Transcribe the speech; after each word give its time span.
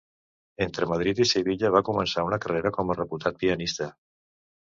Entre 0.65 0.87
Madrid 0.91 1.21
i 1.25 1.27
Sevilla 1.31 1.71
va 1.75 1.83
començar 1.91 2.25
una 2.29 2.41
carrera 2.45 2.73
com 2.79 2.89
a 2.89 2.97
reputat 3.01 3.37
pianista. 3.43 3.91